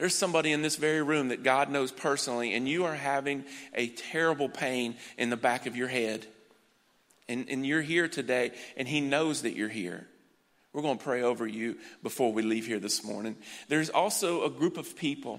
[0.00, 3.88] There's somebody in this very room that God knows personally, and you are having a
[3.88, 6.26] terrible pain in the back of your head.
[7.28, 10.06] And, and you're here today, and He knows that you're here.
[10.72, 13.36] We're going to pray over you before we leave here this morning.
[13.68, 15.38] There's also a group of people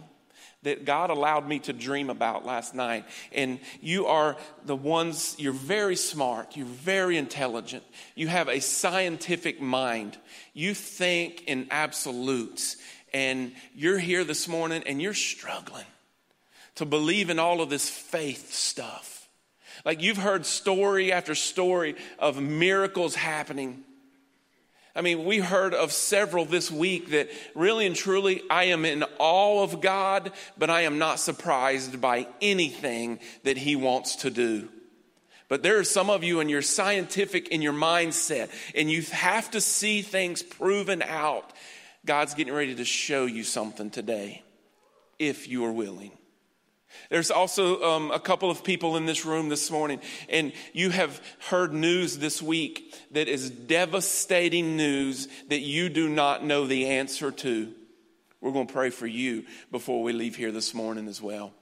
[0.62, 3.06] that God allowed me to dream about last night.
[3.32, 7.84] And you are the ones, you're very smart, you're very intelligent,
[8.14, 10.20] you have a scientific mind,
[10.54, 12.78] you think in absolutes.
[13.14, 15.86] And you're here this morning and you're struggling
[16.76, 19.28] to believe in all of this faith stuff.
[19.84, 23.84] Like you've heard story after story of miracles happening
[24.96, 29.06] I mean, we heard of several this week that really and truly I am in
[29.20, 34.68] awe of God, but I am not surprised by anything that He wants to do.
[35.48, 39.52] But there are some of you and you're scientific in your mindset and you have
[39.52, 41.54] to see things proven out.
[42.06, 44.44] God's getting ready to show you something today
[45.20, 46.12] if you are willing.
[47.10, 51.22] There's also um, a couple of people in this room this morning, and you have
[51.50, 57.32] heard news this week that is devastating news that you do not know the answer
[57.32, 57.74] to.
[58.42, 61.54] We're going to pray for you before we leave here this morning as well.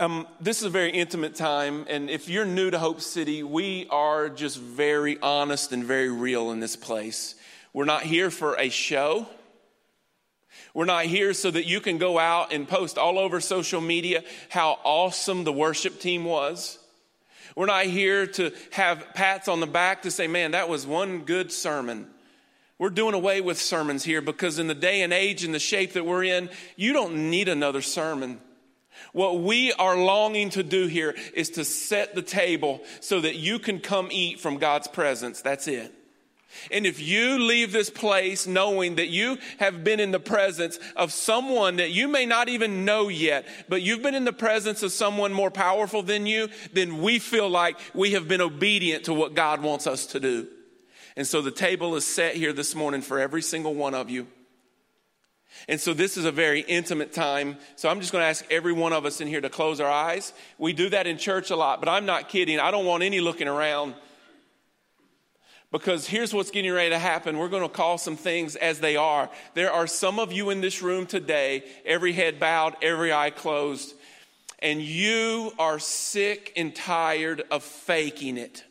[0.00, 3.88] Um, this is a very intimate time, and if you're new to Hope City, we
[3.90, 7.34] are just very honest and very real in this place.
[7.78, 9.28] We're not here for a show.
[10.74, 14.24] We're not here so that you can go out and post all over social media
[14.48, 16.76] how awesome the worship team was.
[17.54, 21.20] We're not here to have pats on the back to say, man, that was one
[21.20, 22.08] good sermon.
[22.80, 25.92] We're doing away with sermons here because in the day and age and the shape
[25.92, 28.40] that we're in, you don't need another sermon.
[29.12, 33.60] What we are longing to do here is to set the table so that you
[33.60, 35.42] can come eat from God's presence.
[35.42, 35.94] That's it.
[36.70, 41.12] And if you leave this place knowing that you have been in the presence of
[41.12, 44.92] someone that you may not even know yet, but you've been in the presence of
[44.92, 49.34] someone more powerful than you, then we feel like we have been obedient to what
[49.34, 50.48] God wants us to do.
[51.16, 54.26] And so the table is set here this morning for every single one of you.
[55.66, 57.56] And so this is a very intimate time.
[57.76, 59.90] So I'm just going to ask every one of us in here to close our
[59.90, 60.32] eyes.
[60.56, 62.60] We do that in church a lot, but I'm not kidding.
[62.60, 63.94] I don't want any looking around.
[65.70, 67.36] Because here's what's getting ready to happen.
[67.36, 69.28] We're going to call some things as they are.
[69.54, 73.94] There are some of you in this room today, every head bowed, every eye closed,
[74.60, 78.64] and you are sick and tired of faking it.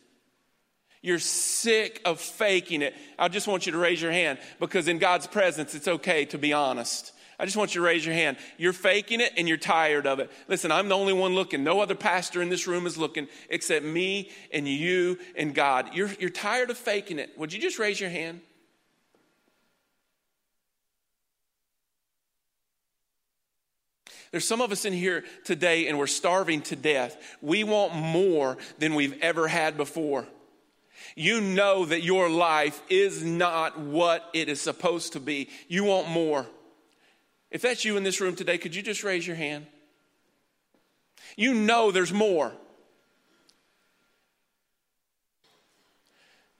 [1.00, 2.94] You're sick of faking it.
[3.16, 6.38] I just want you to raise your hand because in God's presence, it's okay to
[6.38, 7.12] be honest.
[7.38, 8.36] I just want you to raise your hand.
[8.56, 10.30] You're faking it and you're tired of it.
[10.48, 11.62] Listen, I'm the only one looking.
[11.62, 15.94] No other pastor in this room is looking except me and you and God.
[15.94, 17.38] You're, you're tired of faking it.
[17.38, 18.40] Would you just raise your hand?
[24.32, 27.16] There's some of us in here today and we're starving to death.
[27.40, 30.26] We want more than we've ever had before.
[31.14, 35.48] You know that your life is not what it is supposed to be.
[35.68, 36.46] You want more.
[37.50, 39.66] If that's you in this room today, could you just raise your hand?
[41.36, 42.52] You know there's more.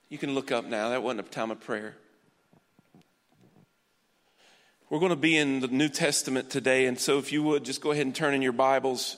[0.09, 0.89] You can look up now.
[0.89, 1.95] That wasn't a time of prayer.
[4.89, 7.79] We're going to be in the New Testament today, and so if you would, just
[7.79, 9.17] go ahead and turn in your Bibles.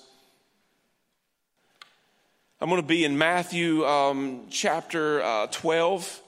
[2.60, 6.22] I'm going to be in Matthew um, chapter uh, 12.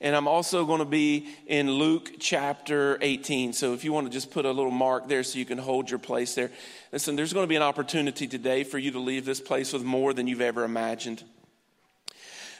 [0.00, 3.54] And I'm also going to be in Luke chapter 18.
[3.54, 5.88] So if you want to just put a little mark there so you can hold
[5.88, 6.50] your place there.
[6.92, 9.84] Listen, there's going to be an opportunity today for you to leave this place with
[9.84, 11.24] more than you've ever imagined.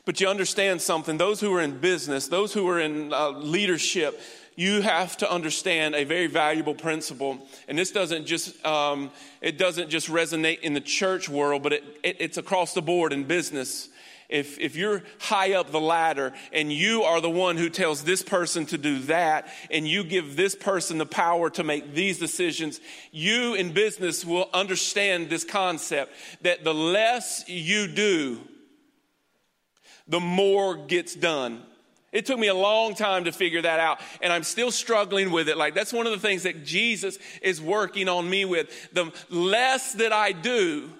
[0.06, 1.18] But you understand something.
[1.18, 4.18] Those who are in business, those who are in uh, leadership,
[4.54, 7.46] you have to understand a very valuable principle.
[7.68, 9.10] And this doesn't just, um,
[9.42, 13.12] it doesn't just resonate in the church world, but it, it, it's across the board
[13.12, 13.90] in business
[14.28, 18.22] if, if you're high up the ladder and you are the one who tells this
[18.22, 22.80] person to do that and you give this person the power to make these decisions,
[23.12, 26.12] you in business will understand this concept
[26.42, 28.40] that the less you do,
[30.08, 31.62] the more gets done.
[32.12, 35.48] It took me a long time to figure that out, and I'm still struggling with
[35.48, 35.56] it.
[35.56, 38.92] Like, that's one of the things that Jesus is working on me with.
[38.92, 40.90] The less that I do,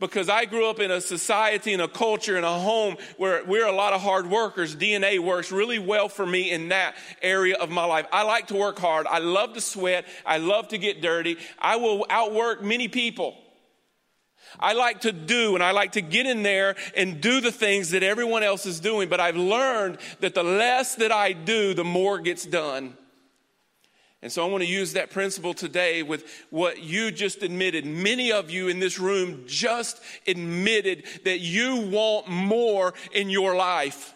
[0.00, 3.66] because I grew up in a society and a culture and a home where we're
[3.66, 4.74] a lot of hard workers.
[4.74, 8.06] DNA works really well for me in that area of my life.
[8.12, 9.06] I like to work hard.
[9.06, 10.04] I love to sweat.
[10.26, 11.38] I love to get dirty.
[11.58, 13.36] I will outwork many people.
[14.58, 17.90] I like to do and I like to get in there and do the things
[17.90, 21.84] that everyone else is doing, but I've learned that the less that I do, the
[21.84, 22.96] more gets done.
[24.24, 27.84] And so I want to use that principle today with what you just admitted.
[27.84, 34.14] Many of you in this room just admitted that you want more in your life.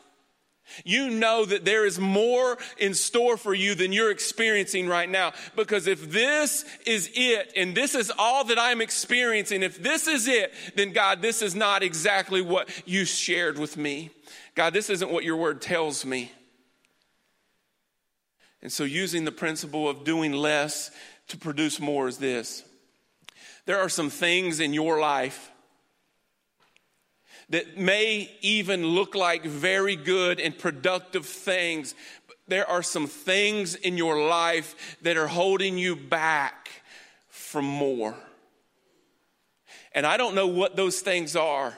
[0.83, 5.35] You know that there is more in store for you than you're experiencing right now.
[5.55, 10.27] Because if this is it, and this is all that I'm experiencing, if this is
[10.27, 14.09] it, then God, this is not exactly what you shared with me.
[14.55, 16.33] God, this isn't what your word tells me.
[18.63, 20.91] And so, using the principle of doing less
[21.29, 22.65] to produce more is this
[23.67, 25.51] there are some things in your life
[27.51, 31.95] that may even look like very good and productive things.
[32.27, 36.71] But there are some things in your life that are holding you back
[37.29, 38.15] from more.
[39.93, 41.77] And I don't know what those things are.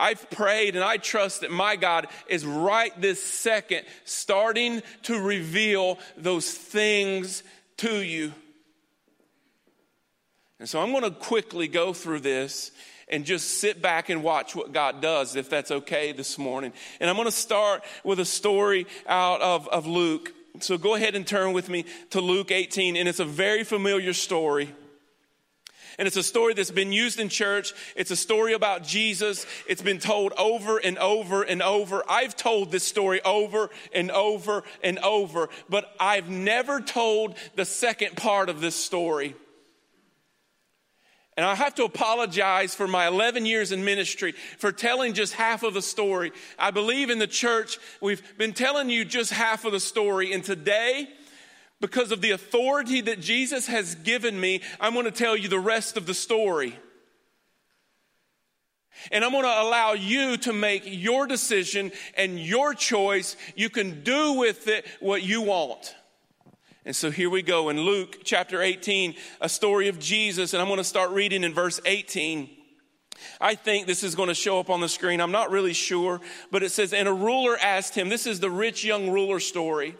[0.00, 5.98] I've prayed and I trust that my God is right this second starting to reveal
[6.16, 7.42] those things
[7.78, 8.32] to you.
[10.58, 12.70] And so I'm going to quickly go through this
[13.08, 16.72] and just sit back and watch what God does, if that's okay this morning.
[17.00, 20.32] And I'm going to start with a story out of, of Luke.
[20.60, 24.12] So go ahead and turn with me to Luke 18, and it's a very familiar
[24.12, 24.72] story.
[26.00, 27.74] And it's a story that's been used in church.
[27.94, 29.44] It's a story about Jesus.
[29.68, 32.02] It's been told over and over and over.
[32.08, 38.16] I've told this story over and over and over, but I've never told the second
[38.16, 39.34] part of this story.
[41.36, 45.62] And I have to apologize for my 11 years in ministry for telling just half
[45.62, 46.32] of the story.
[46.58, 50.32] I believe in the church, we've been telling you just half of the story.
[50.32, 51.08] And today,
[51.80, 55.58] because of the authority that Jesus has given me, I'm going to tell you the
[55.58, 56.78] rest of the story.
[59.10, 63.36] And I'm going to allow you to make your decision and your choice.
[63.56, 65.94] You can do with it what you want.
[66.84, 70.52] And so here we go in Luke chapter 18, a story of Jesus.
[70.52, 72.50] And I'm going to start reading in verse 18.
[73.40, 75.20] I think this is going to show up on the screen.
[75.20, 78.50] I'm not really sure, but it says, And a ruler asked him, This is the
[78.50, 79.94] rich young ruler story.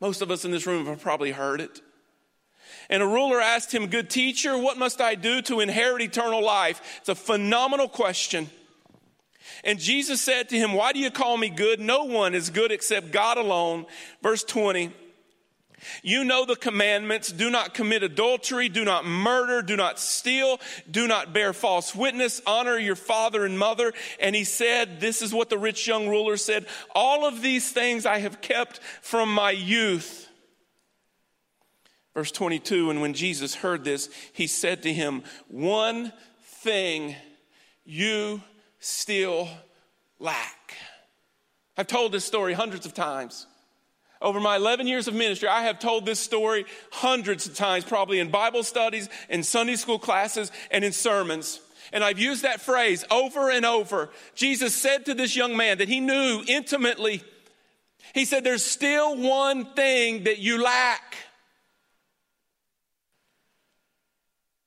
[0.00, 1.80] Most of us in this room have probably heard it.
[2.90, 6.80] And a ruler asked him, Good teacher, what must I do to inherit eternal life?
[7.00, 8.48] It's a phenomenal question.
[9.64, 11.80] And Jesus said to him, Why do you call me good?
[11.80, 13.86] No one is good except God alone.
[14.22, 14.92] Verse 20.
[16.02, 20.60] You know the commandments do not commit adultery, do not murder, do not steal,
[20.90, 23.92] do not bear false witness, honor your father and mother.
[24.20, 28.06] And he said, This is what the rich young ruler said All of these things
[28.06, 30.28] I have kept from my youth.
[32.14, 37.14] Verse 22 And when Jesus heard this, he said to him, One thing
[37.84, 38.42] you
[38.80, 39.48] still
[40.18, 40.74] lack.
[41.76, 43.46] I've told this story hundreds of times.
[44.20, 48.18] Over my 11 years of ministry, I have told this story hundreds of times, probably
[48.18, 51.60] in Bible studies, in Sunday school classes, and in sermons.
[51.92, 54.10] And I've used that phrase over and over.
[54.34, 57.22] Jesus said to this young man that he knew intimately,
[58.12, 61.16] He said, There's still one thing that you lack.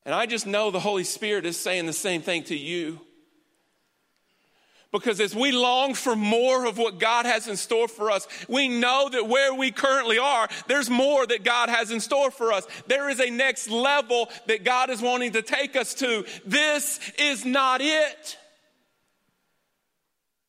[0.05, 3.01] And I just know the Holy Spirit is saying the same thing to you.
[4.91, 8.67] Because as we long for more of what God has in store for us, we
[8.67, 12.67] know that where we currently are, there's more that God has in store for us.
[12.87, 16.25] There is a next level that God is wanting to take us to.
[16.45, 18.37] This is not it.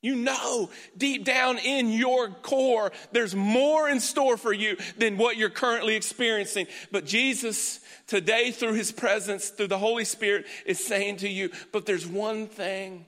[0.04, 5.36] You know deep down in your core, there's more in store for you than what
[5.36, 6.66] you're currently experiencing.
[6.90, 11.86] But Jesus, today, through his presence, through the Holy Spirit, is saying to you, but
[11.86, 13.06] there's one thing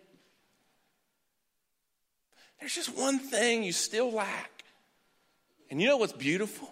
[2.64, 4.64] there's just one thing you still lack.
[5.70, 6.70] And you know what's beautiful?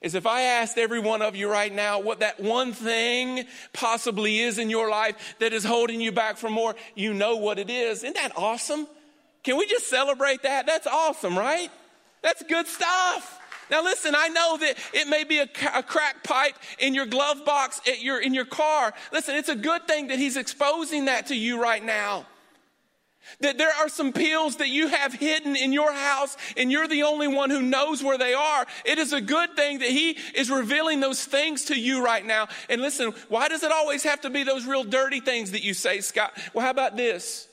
[0.00, 4.40] Is if I asked every one of you right now what that one thing possibly
[4.40, 7.70] is in your life that is holding you back from more, you know what it
[7.70, 7.98] is.
[7.98, 8.88] Isn't that awesome?
[9.44, 10.66] Can we just celebrate that?
[10.66, 11.70] That's awesome, right?
[12.22, 13.38] That's good stuff.
[13.70, 17.44] Now listen, I know that it may be a, a, crack pipe in your glove
[17.44, 18.92] box at your, in your car.
[19.12, 22.26] Listen, it's a good thing that he's exposing that to you right now.
[23.40, 27.04] That there are some pills that you have hidden in your house and you're the
[27.04, 28.66] only one who knows where they are.
[28.84, 32.48] It is a good thing that He is revealing those things to you right now.
[32.68, 35.74] And listen, why does it always have to be those real dirty things that you
[35.74, 36.36] say, Scott?
[36.52, 37.48] Well, how about this?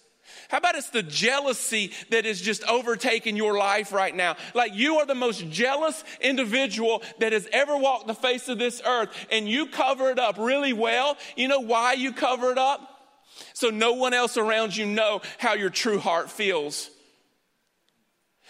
[0.50, 4.38] How about it's the jealousy that is just overtaking your life right now?
[4.54, 8.82] Like you are the most jealous individual that has ever walked the face of this
[8.86, 11.18] earth and you cover it up really well.
[11.36, 12.97] You know why you cover it up?
[13.54, 16.90] So no one else around you know how your true heart feels.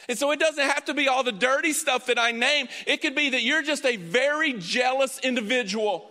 [0.09, 2.67] And so it doesn't have to be all the dirty stuff that I name.
[2.85, 6.09] It could be that you're just a very jealous individual.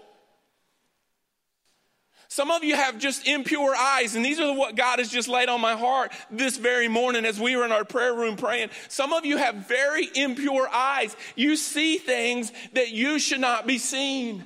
[2.29, 5.49] Some of you have just impure eyes, and these are what God has just laid
[5.49, 8.71] on my heart this very morning as we were in our prayer room praying.
[8.89, 11.17] Some of you have very impure eyes.
[11.37, 14.45] You see things that you should not be seen.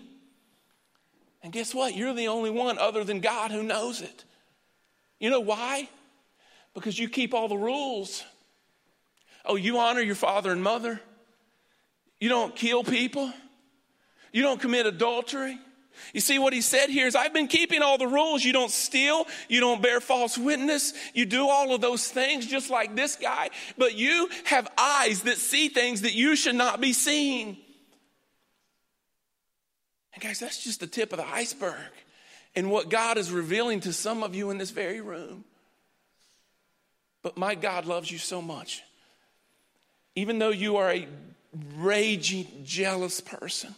[1.42, 1.94] And guess what?
[1.94, 4.24] You're the only one other than God who knows it.
[5.18, 5.88] You know why?
[6.74, 8.24] Because you keep all the rules.
[9.44, 11.00] Oh, you honor your father and mother.
[12.18, 13.32] You don't kill people.
[14.32, 15.58] You don't commit adultery.
[16.12, 18.44] You see what he said here is I've been keeping all the rules.
[18.44, 22.70] You don't steal, you don't bear false witness, you do all of those things just
[22.70, 26.92] like this guy, but you have eyes that see things that you should not be
[26.92, 27.58] seeing.
[30.14, 31.76] And guys, that's just the tip of the iceberg
[32.56, 35.44] and what God is revealing to some of you in this very room.
[37.22, 38.82] But my God loves you so much.
[40.16, 41.06] Even though you are a
[41.76, 43.74] raging, jealous person,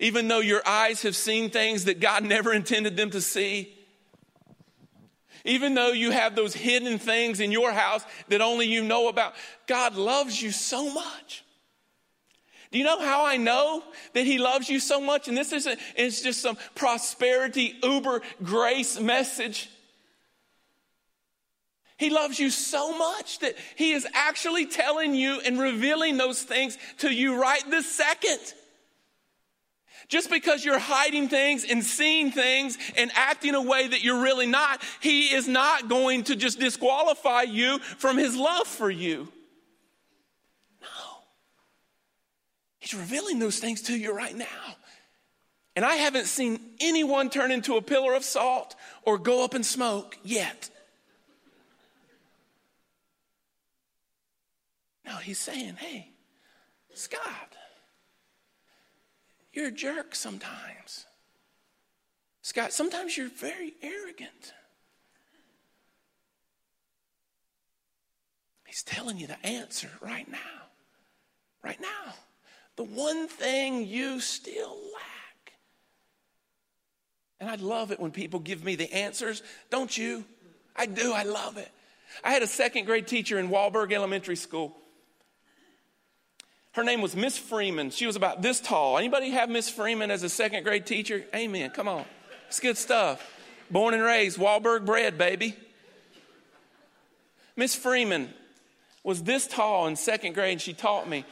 [0.00, 3.72] even though your eyes have seen things that God never intended them to see,
[5.44, 9.34] even though you have those hidden things in your house that only you know about,
[9.66, 11.44] God loves you so much.
[12.76, 15.28] Do you know how I know that He loves you so much?
[15.28, 19.70] And this isn't, it's just some prosperity, uber grace message.
[21.96, 26.76] He loves you so much that He is actually telling you and revealing those things
[26.98, 28.40] to you right this second.
[30.08, 34.46] Just because you're hiding things and seeing things and acting a way that you're really
[34.46, 39.32] not, He is not going to just disqualify you from His love for you.
[42.86, 44.76] He's revealing those things to you right now.
[45.74, 49.64] And I haven't seen anyone turn into a pillar of salt or go up in
[49.64, 50.70] smoke yet.
[55.04, 56.10] No, he's saying, hey,
[56.94, 57.56] Scott,
[59.52, 61.06] you're a jerk sometimes.
[62.42, 64.52] Scott, sometimes you're very arrogant.
[68.64, 70.38] He's telling you the answer right now.
[71.64, 72.14] Right now.
[72.76, 75.52] The one thing you still lack.
[77.40, 80.24] And I love it when people give me the answers, don't you?
[80.74, 81.70] I do, I love it.
[82.22, 84.76] I had a second grade teacher in Wallburg Elementary School.
[86.72, 87.90] Her name was Miss Freeman.
[87.90, 88.98] She was about this tall.
[88.98, 91.24] Anybody have Miss Freeman as a second grade teacher?
[91.34, 91.70] Amen.
[91.70, 92.04] Come on.
[92.48, 93.32] It's good stuff.
[93.70, 95.56] Born and raised, Wallburg bred, baby.
[97.56, 98.28] Miss Freeman
[99.02, 101.24] was this tall in second grade, and she taught me.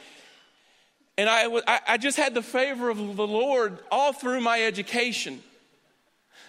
[1.17, 5.41] And I, I just had the favor of the Lord all through my education.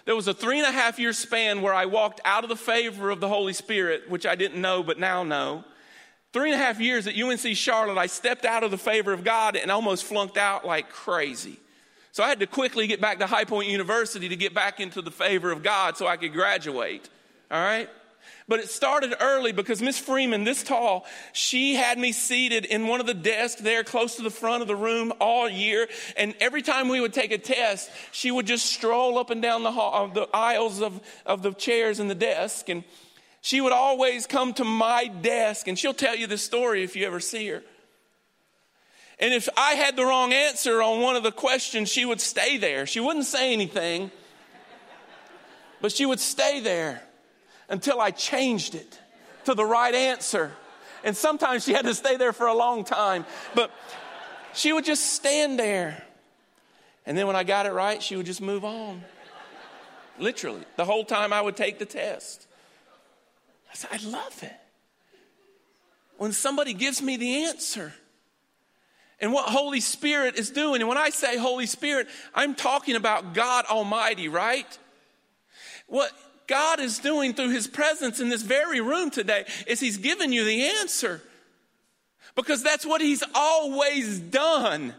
[0.03, 2.55] There was a three and a half year span where I walked out of the
[2.55, 5.63] favor of the Holy Spirit, which I didn't know but now know.
[6.33, 9.23] Three and a half years at UNC Charlotte, I stepped out of the favor of
[9.23, 11.57] God and almost flunked out like crazy.
[12.11, 15.01] So I had to quickly get back to High Point University to get back into
[15.01, 17.09] the favor of God so I could graduate.
[17.49, 17.89] All right?
[18.47, 23.01] But it started early because Miss Freeman, this tall, she had me seated in one
[23.01, 25.89] of the desks there close to the front of the room all year.
[26.15, 29.63] And every time we would take a test, she would just stroll up and down
[29.63, 32.69] the, hall, uh, the aisles of, of the chairs and the desk.
[32.69, 32.85] And
[33.41, 37.05] she would always come to my desk, and she'll tell you this story if you
[37.05, 37.63] ever see her.
[39.19, 42.57] And if I had the wrong answer on one of the questions, she would stay
[42.57, 42.85] there.
[42.85, 44.11] She wouldn't say anything,
[45.81, 47.06] but she would stay there
[47.69, 48.99] until I changed it
[49.45, 50.51] to the right answer.
[51.03, 53.71] And sometimes she had to stay there for a long time, but
[54.53, 56.03] she would just stand there.
[57.05, 59.03] And then when I got it right, she would just move on.
[60.19, 62.47] Literally, the whole time I would take the test.
[63.71, 64.55] I said, I love it.
[66.17, 67.93] When somebody gives me the answer
[69.19, 70.81] and what Holy Spirit is doing.
[70.81, 74.77] And when I say Holy Spirit, I'm talking about God Almighty, right?
[75.87, 76.11] What
[76.47, 80.43] God is doing through His presence in this very room today is He's giving you
[80.43, 81.21] the answer
[82.35, 84.93] because that's what He's always done.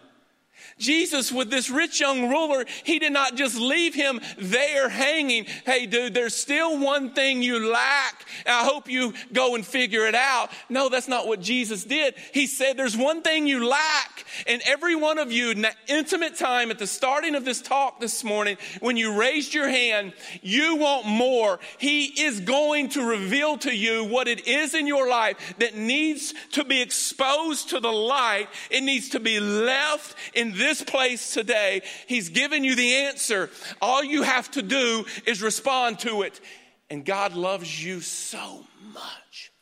[0.79, 5.45] Jesus, with this rich young ruler, he did not just leave him there hanging.
[5.67, 8.27] Hey, dude, there's still one thing you lack.
[8.47, 10.51] I hope you go and figure it out.
[10.69, 12.15] No, that's not what Jesus did.
[12.33, 14.25] He said, There's one thing you lack.
[14.47, 18.01] And every one of you, in that intimate time at the starting of this talk
[18.01, 21.59] this morning, when you raised your hand, you want more.
[21.79, 26.35] He is going to reveal to you what it is in your life that needs
[26.53, 28.49] to be exposed to the light.
[28.71, 33.49] It needs to be left in this this place today, He's given you the answer.
[33.81, 36.41] All you have to do is respond to it.
[36.91, 39.53] And God loves you so much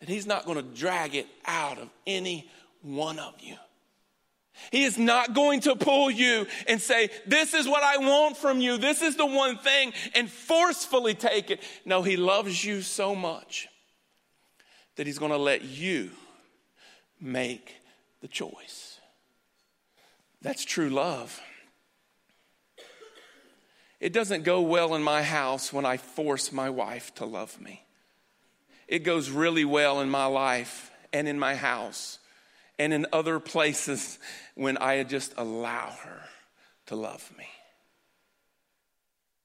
[0.00, 2.48] that He's not going to drag it out of any
[2.82, 3.56] one of you.
[4.72, 8.60] He is not going to pull you and say, This is what I want from
[8.60, 8.78] you.
[8.78, 11.62] This is the one thing, and forcefully take it.
[11.84, 13.68] No, He loves you so much
[14.96, 16.10] that He's going to let you
[17.20, 17.76] make
[18.22, 18.87] the choice.
[20.42, 21.40] That's true love.
[24.00, 27.82] It doesn't go well in my house when I force my wife to love me.
[28.86, 32.18] It goes really well in my life and in my house
[32.78, 34.18] and in other places
[34.54, 36.20] when I just allow her
[36.86, 37.48] to love me.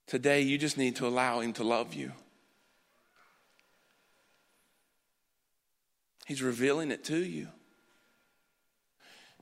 [0.06, 2.12] Today, you just need to allow Him to love you.
[6.28, 7.48] He's revealing it to you.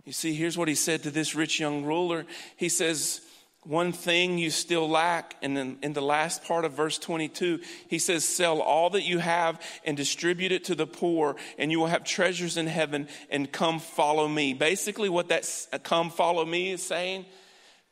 [0.06, 2.26] You see, here's what He said to this rich young ruler
[2.58, 3.22] He says,
[3.64, 5.36] one thing you still lack.
[5.42, 9.20] And then in the last part of verse 22, he says, Sell all that you
[9.20, 13.52] have and distribute it to the poor, and you will have treasures in heaven, and
[13.52, 14.54] come follow me.
[14.54, 17.26] Basically, what that uh, come follow me is saying,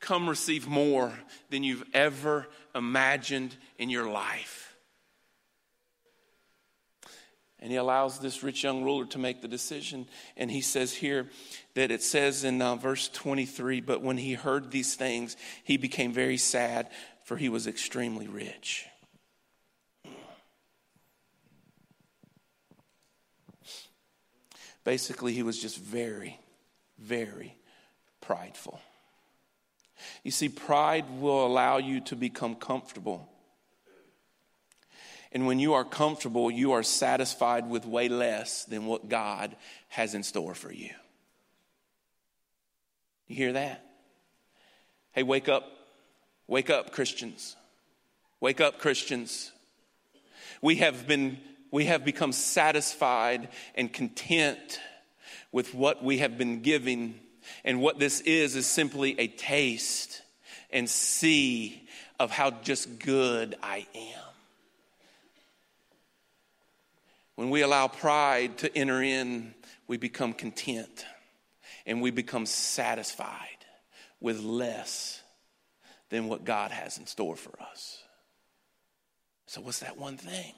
[0.00, 1.12] Come receive more
[1.50, 4.74] than you've ever imagined in your life.
[7.60, 10.08] And he allows this rich young ruler to make the decision.
[10.36, 11.28] And he says here
[11.74, 16.12] that it says in uh, verse 23 But when he heard these things, he became
[16.12, 16.88] very sad,
[17.24, 18.86] for he was extremely rich.
[24.82, 26.40] Basically, he was just very,
[26.98, 27.56] very
[28.20, 28.80] prideful.
[30.24, 33.30] You see, pride will allow you to become comfortable
[35.32, 39.56] and when you are comfortable, you are satisfied with way less than what God
[39.88, 40.90] has in store for you.
[43.30, 43.86] You hear that?
[45.12, 45.64] Hey, wake up.
[46.48, 47.54] Wake up, Christians.
[48.40, 49.52] Wake up, Christians.
[50.60, 51.38] We have been
[51.70, 54.80] we have become satisfied and content
[55.52, 57.20] with what we have been giving.
[57.64, 60.22] And what this is is simply a taste
[60.72, 64.24] and see of how just good I am.
[67.36, 69.54] When we allow pride to enter in,
[69.86, 71.06] we become content
[71.86, 73.48] and we become satisfied
[74.20, 75.22] with less
[76.10, 78.02] than what God has in store for us.
[79.46, 80.54] So, what's that one thing?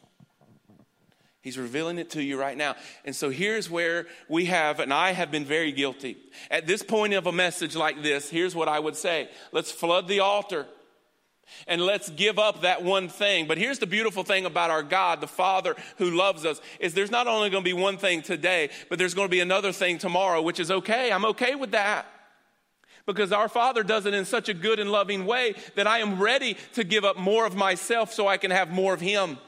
[1.42, 2.76] He's revealing it to you right now.
[3.04, 6.16] And so here's where we have, and I have been very guilty.
[6.52, 10.06] At this point of a message like this, here's what I would say let's flood
[10.06, 10.66] the altar
[11.66, 13.46] and let's give up that one thing.
[13.46, 17.10] But here's the beautiful thing about our God, the Father who loves us, is there's
[17.10, 19.98] not only going to be one thing today, but there's going to be another thing
[19.98, 21.12] tomorrow, which is okay.
[21.12, 22.06] I'm okay with that.
[23.04, 26.22] Because our Father does it in such a good and loving way that I am
[26.22, 29.38] ready to give up more of myself so I can have more of Him.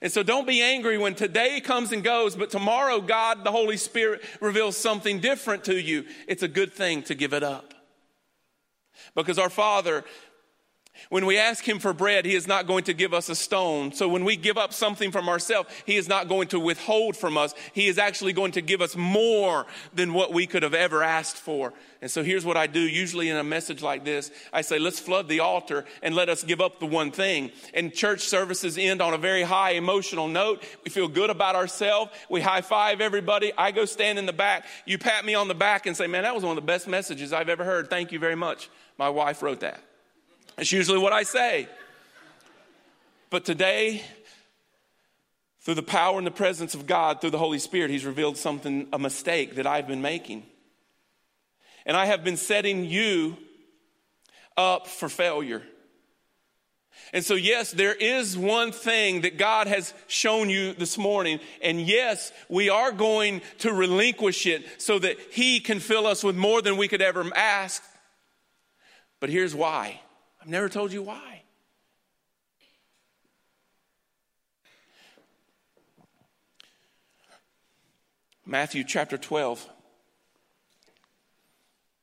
[0.00, 3.76] And so don't be angry when today comes and goes, but tomorrow God, the Holy
[3.76, 6.04] Spirit, reveals something different to you.
[6.26, 7.74] It's a good thing to give it up.
[9.14, 10.04] Because our Father
[11.08, 13.92] when we ask Him for bread, He is not going to give us a stone.
[13.92, 17.36] So when we give up something from ourselves, He is not going to withhold from
[17.36, 17.54] us.
[17.72, 21.36] He is actually going to give us more than what we could have ever asked
[21.36, 21.72] for.
[22.00, 24.98] And so here's what I do usually in a message like this I say, let's
[24.98, 27.52] flood the altar and let us give up the one thing.
[27.74, 30.64] And church services end on a very high emotional note.
[30.84, 32.12] We feel good about ourselves.
[32.30, 33.52] We high five everybody.
[33.56, 34.66] I go stand in the back.
[34.86, 36.88] You pat me on the back and say, man, that was one of the best
[36.88, 37.90] messages I've ever heard.
[37.90, 38.70] Thank you very much.
[38.98, 39.80] My wife wrote that.
[40.62, 41.66] That's usually what I say.
[43.30, 44.00] But today,
[45.62, 48.86] through the power and the presence of God, through the Holy Spirit, He's revealed something,
[48.92, 50.44] a mistake that I've been making.
[51.84, 53.36] And I have been setting you
[54.56, 55.62] up for failure.
[57.12, 61.40] And so, yes, there is one thing that God has shown you this morning.
[61.60, 66.36] And yes, we are going to relinquish it so that He can fill us with
[66.36, 67.82] more than we could ever ask.
[69.18, 70.00] But here's why
[70.42, 71.42] I've never told you why.
[78.44, 79.64] Matthew chapter 12.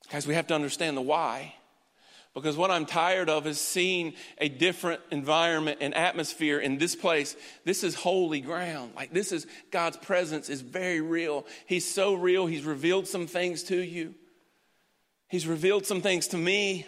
[0.10, 1.54] Guys, we have to understand the why.
[2.34, 7.36] Because what I'm tired of is seeing a different environment and atmosphere in this place.
[7.66, 8.94] This is holy ground.
[8.96, 11.46] Like, this is God's presence is very real.
[11.66, 12.48] He's so real.
[12.48, 14.16] He's revealed some things to you,
[15.28, 16.88] He's revealed some things to me.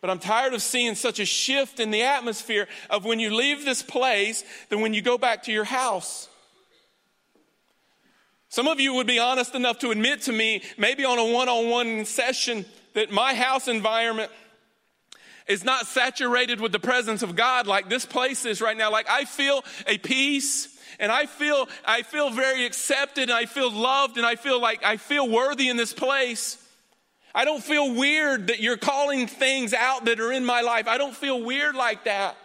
[0.00, 3.64] But I'm tired of seeing such a shift in the atmosphere of when you leave
[3.64, 6.28] this place than when you go back to your house.
[8.48, 11.48] Some of you would be honest enough to admit to me, maybe on a one
[11.48, 14.32] on one session, that my house environment
[15.46, 18.90] is not saturated with the presence of God like this place is right now.
[18.90, 23.70] Like I feel a peace and I feel I feel very accepted and I feel
[23.70, 26.56] loved and I feel like I feel worthy in this place.
[27.34, 30.88] I don't feel weird that you're calling things out that are in my life.
[30.88, 32.36] I don't feel weird like that.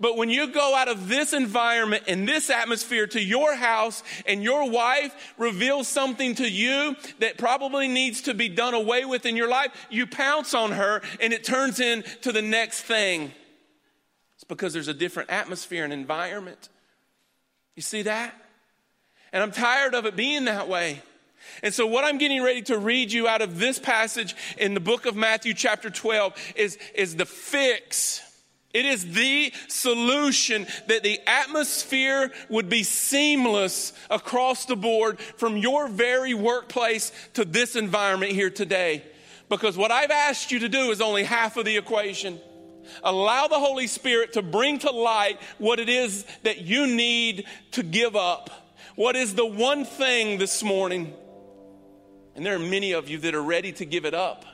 [0.00, 4.42] But when you go out of this environment and this atmosphere to your house and
[4.42, 9.36] your wife reveals something to you that probably needs to be done away with in
[9.36, 13.32] your life, you pounce on her and it turns into the next thing.
[14.34, 16.68] It's because there's a different atmosphere and environment.
[17.76, 18.34] You see that?
[19.32, 21.02] And I'm tired of it being that way.
[21.62, 24.80] And so, what I'm getting ready to read you out of this passage in the
[24.80, 28.22] book of Matthew, chapter 12, is, is the fix
[28.74, 35.88] it is the solution that the atmosphere would be seamless across the board from your
[35.88, 39.04] very workplace to this environment here today.
[39.50, 42.40] Because what I've asked you to do is only half of the equation.
[43.04, 47.82] Allow the Holy Spirit to bring to light what it is that you need to
[47.82, 48.50] give up.
[48.94, 51.12] What is the one thing this morning?
[52.34, 54.44] And there are many of you that are ready to give it up,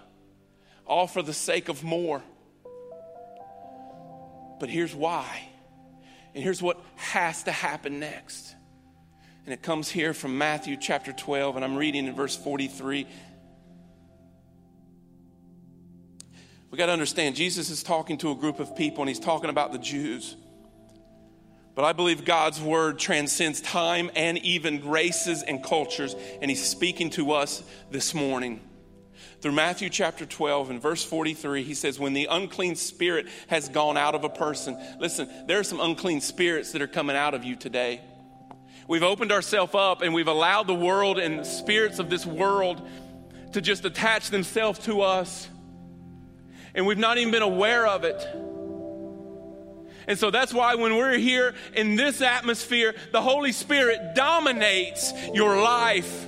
[0.87, 2.23] all for the sake of more.
[4.59, 5.49] But here's why.
[6.35, 8.55] And here's what has to happen next.
[9.45, 13.07] And it comes here from Matthew chapter 12, and I'm reading in verse 43.
[16.71, 19.49] We got to understand, Jesus is talking to a group of people, and he's talking
[19.49, 20.37] about the Jews.
[21.79, 27.11] But I believe God's word transcends time and even races and cultures, and he's speaking
[27.11, 28.61] to us this morning
[29.41, 33.97] through Matthew chapter 12 and verse 43, he says, When the unclean spirit has gone
[33.97, 37.45] out of a person, listen, there are some unclean spirits that are coming out of
[37.45, 38.01] you today.
[38.89, 42.83] We've opened ourselves up and we've allowed the world and the spirits of this world
[43.53, 45.49] to just attach themselves to us.
[46.75, 48.27] And we've not even been aware of it.
[50.09, 55.61] And so that's why when we're here in this atmosphere, the Holy Spirit dominates your
[55.61, 56.27] life.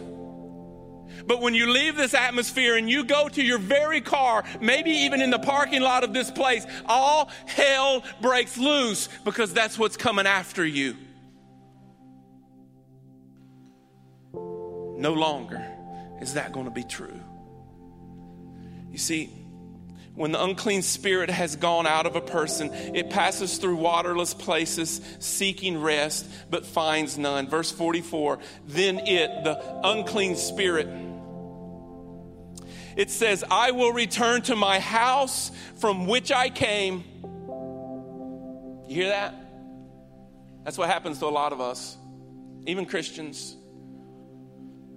[1.26, 5.22] But when you leave this atmosphere and you go to your very car, maybe even
[5.22, 10.26] in the parking lot of this place, all hell breaks loose because that's what's coming
[10.26, 10.96] after you.
[14.34, 15.64] No longer
[16.20, 17.18] is that going to be true.
[18.90, 19.30] You see,
[20.20, 25.00] when the unclean spirit has gone out of a person, it passes through waterless places
[25.18, 27.48] seeking rest, but finds none.
[27.48, 30.88] Verse 44 Then it, the unclean spirit,
[32.96, 37.02] it says, I will return to my house from which I came.
[38.88, 39.34] You hear that?
[40.64, 41.96] That's what happens to a lot of us,
[42.66, 43.56] even Christians.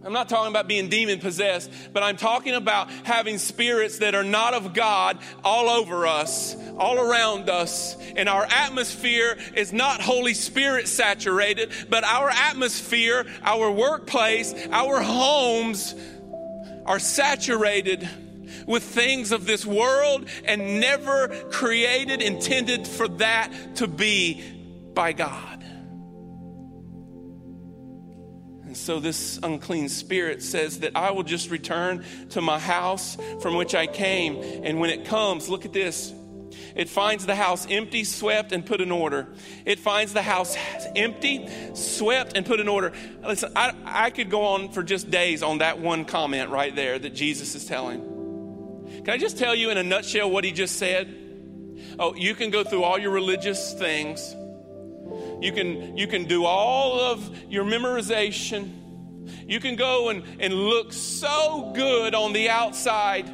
[0.05, 4.23] I'm not talking about being demon possessed, but I'm talking about having spirits that are
[4.23, 7.95] not of God all over us, all around us.
[8.15, 15.95] And our atmosphere is not Holy Spirit saturated, but our atmosphere, our workplace, our homes
[16.85, 18.07] are saturated
[18.67, 24.43] with things of this world and never created, intended for that to be
[24.93, 25.52] by God.
[28.73, 33.53] And so this unclean spirit says that I will just return to my house from
[33.53, 34.37] which I came.
[34.63, 36.11] And when it comes, look at this
[36.75, 39.27] it finds the house empty, swept, and put in order.
[39.63, 40.57] It finds the house
[40.95, 42.93] empty, swept, and put in order.
[43.21, 46.97] Listen, I, I could go on for just days on that one comment right there
[46.97, 48.01] that Jesus is telling.
[49.05, 51.15] Can I just tell you in a nutshell what he just said?
[51.99, 54.35] Oh, you can go through all your religious things.
[55.43, 58.79] You can, you can do all of your memorization.
[59.47, 63.29] You can go and, and look so good on the outside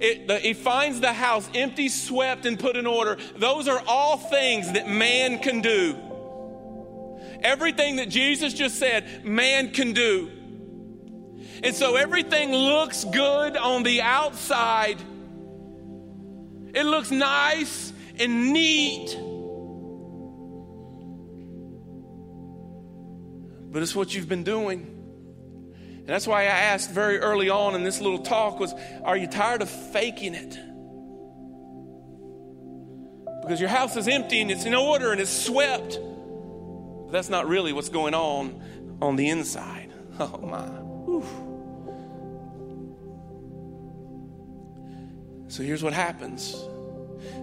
[0.00, 3.16] it, the, he finds the house empty, swept, and put in order.
[3.36, 5.96] Those are all things that man can do.
[7.42, 10.30] Everything that Jesus just said, man can do.
[11.62, 15.00] And so everything looks good on the outside.
[16.74, 19.16] It looks nice and neat.
[23.74, 24.86] But it's what you've been doing.
[25.82, 29.26] And that's why I asked very early on in this little talk was, are you
[29.26, 30.56] tired of faking it?
[33.42, 35.98] Because your house is empty and it's in order and it's swept.
[35.98, 38.62] But that's not really what's going on
[39.02, 39.90] on the inside.
[40.20, 40.68] Oh my.
[40.68, 41.24] Whew.
[45.48, 46.54] So here's what happens.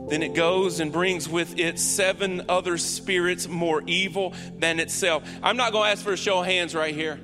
[0.09, 5.23] Then it goes and brings with it seven other spirits more evil than itself.
[5.41, 7.19] I'm not going to ask for a show of hands right here.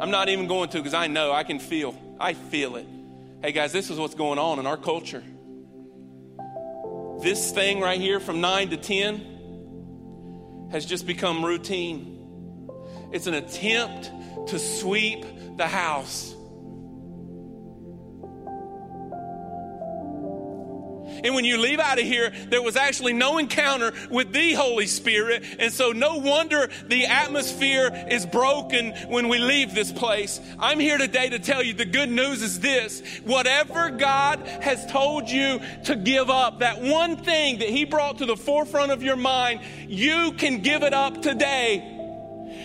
[0.00, 2.86] I'm not even going to because I know, I can feel, I feel it.
[3.42, 5.22] Hey guys, this is what's going on in our culture.
[7.20, 12.70] This thing right here from 9 to 10 has just become routine.
[13.12, 14.10] It's an attempt
[14.48, 15.24] to sweep
[15.56, 16.34] the house.
[21.24, 24.86] And when you leave out of here, there was actually no encounter with the Holy
[24.86, 25.44] Spirit.
[25.58, 30.40] And so, no wonder the atmosphere is broken when we leave this place.
[30.58, 35.28] I'm here today to tell you the good news is this whatever God has told
[35.28, 39.16] you to give up, that one thing that He brought to the forefront of your
[39.16, 41.97] mind, you can give it up today.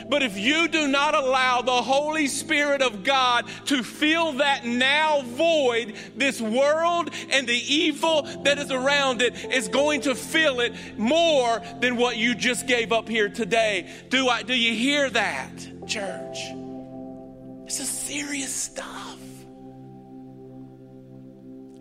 [0.09, 5.21] But if you do not allow the Holy Spirit of God to fill that now
[5.21, 10.73] void, this world and the evil that is around it is going to fill it
[10.97, 13.89] more than what you just gave up here today.
[14.09, 15.51] Do I do you hear that,
[15.87, 16.37] church?
[17.65, 19.19] This is serious stuff.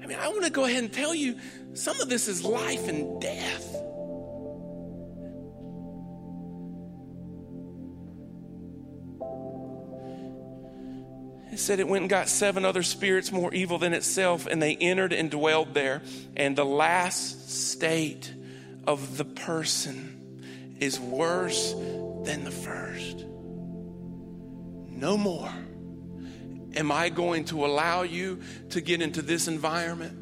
[0.02, 1.36] I mean, I want to go ahead and tell you
[1.74, 3.76] some of this is life and death.
[11.52, 14.74] It said it went and got seven other spirits more evil than itself, and they
[14.74, 16.00] entered and dwelled there.
[16.34, 18.32] And the last state
[18.86, 21.74] of the person is worse
[22.24, 23.26] than the first.
[24.88, 25.52] No more
[26.74, 30.18] am I going to allow you to get into this environment,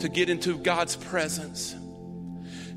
[0.00, 1.74] to get into God's presence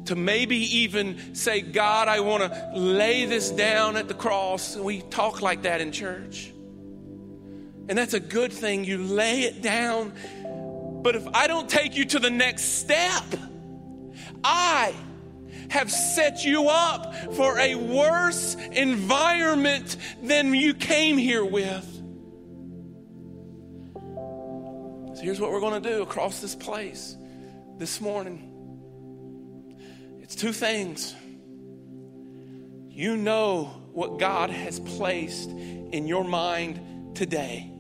[0.06, 4.78] to maybe even say, God, I want to lay this down at the cross.
[4.78, 6.54] We talk like that in church.
[7.90, 8.84] And that's a good thing.
[8.84, 10.14] You lay it down.
[11.04, 13.24] But if I don't take you to the next step,
[14.44, 14.94] I
[15.70, 21.86] have set you up for a worse environment than you came here with.
[25.16, 27.16] So here's what we're going to do across this place
[27.78, 28.54] this morning
[30.22, 31.16] it's two things.
[32.90, 37.72] You know what God has placed in your mind today.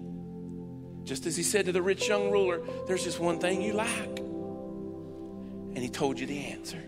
[1.07, 4.19] Just as he said to the rich young ruler, there's just one thing you lack.
[4.19, 6.83] And he told you the answer.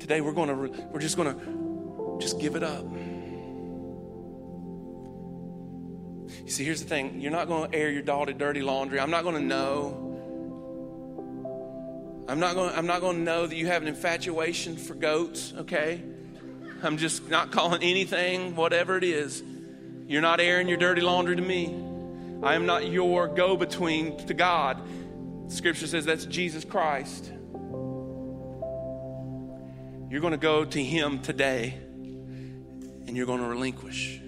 [0.00, 0.54] Today we're going to
[0.90, 2.84] we're just going to just give it up.
[6.44, 7.20] You see, here's the thing.
[7.20, 8.98] You're not going to air your daughter dirty laundry.
[8.98, 10.02] I'm not going to know.
[12.28, 15.54] I'm not going I'm not going to know that you have an infatuation for goats,
[15.56, 16.02] okay?
[16.82, 19.40] I'm just not calling anything whatever it is.
[20.08, 21.85] You're not airing your dirty laundry to me.
[22.42, 24.82] I am not your go between to God.
[25.48, 27.32] Scripture says that's Jesus Christ.
[30.10, 31.74] You're going to go to Him today
[33.06, 34.20] and you're going to relinquish.